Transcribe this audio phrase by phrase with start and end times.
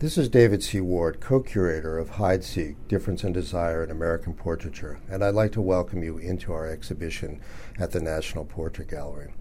[0.00, 0.80] This is David C.
[0.80, 5.52] Ward, co curator of Hide Seek Difference and Desire in American Portraiture, and I'd like
[5.52, 7.38] to welcome you into our exhibition
[7.78, 9.34] at the National Portrait Gallery.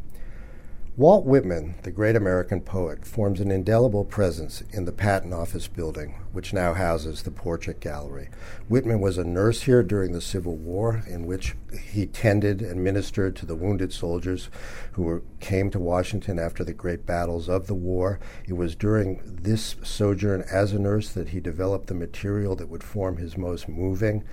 [0.98, 6.16] Walt Whitman, the great American poet, forms an indelible presence in the Patent Office building,
[6.34, 8.28] which now houses the Portrait Gallery.
[8.68, 13.38] Whitman was a nurse here during the Civil War, in which he tended and ministered
[13.38, 14.50] to the wounded soldiers
[14.94, 18.20] who were, came to Washington after the great battles of the war.
[18.46, 22.84] It was during this sojourn as a nurse that he developed the material that would
[22.84, 24.26] form his most moving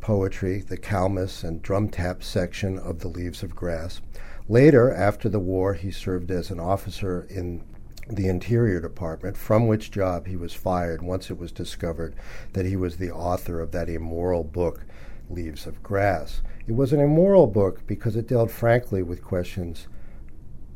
[0.00, 4.00] poetry, the Calamus and drum tap section of The Leaves of Grass.
[4.48, 7.62] Later, after the war, he served as an officer in
[8.10, 12.14] the Interior Department, from which job he was fired once it was discovered
[12.52, 14.84] that he was the author of that immoral book,
[15.30, 16.42] Leaves of Grass.
[16.66, 19.86] It was an immoral book because it dealt frankly with questions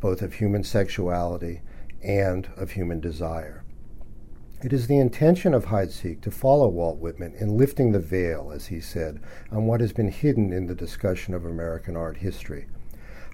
[0.00, 1.62] both of human sexuality
[2.02, 3.64] and of human desire.
[4.62, 5.90] It is the intention of Hide
[6.22, 9.20] to follow Walt Whitman in lifting the veil, as he said,
[9.50, 12.66] on what has been hidden in the discussion of American art history.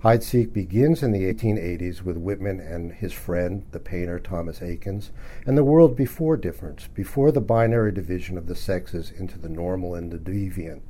[0.03, 5.11] Hide Seek begins in the 1880s with Whitman and his friend, the painter Thomas Eakins,
[5.47, 9.95] and the world before difference, before the binary division of the sexes into the normal
[9.95, 10.81] and the deviant,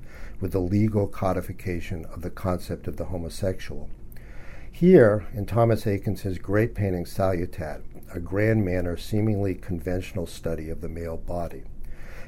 [0.41, 3.91] with the legal codification of the concept of the homosexual.
[4.71, 7.83] Here, in Thomas Eakins' great painting Salutat,
[8.15, 11.65] a grand manner, seemingly conventional study of the male body.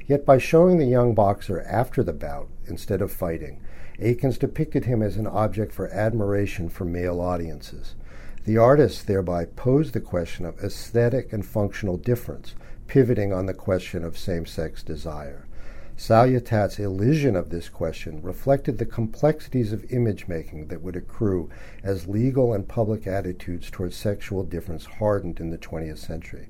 [0.07, 3.61] Yet by showing the young boxer after the bout instead of fighting,
[3.99, 7.95] Eakins depicted him as an object for admiration for male audiences.
[8.45, 12.55] The artist thereby posed the question of aesthetic and functional difference,
[12.87, 15.47] pivoting on the question of same sex desire.
[15.97, 21.49] Salutat's elision of this question reflected the complexities of image making that would accrue
[21.83, 26.49] as legal and public attitudes towards sexual difference hardened in the 20th century.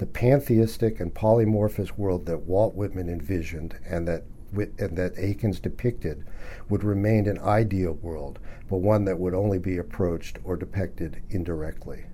[0.00, 4.22] The pantheistic and polymorphous world that Walt Whitman envisioned and that
[4.56, 6.24] and that Eakins depicted
[6.70, 8.38] would remain an ideal world,
[8.70, 12.06] but one that would only be approached or depicted indirectly.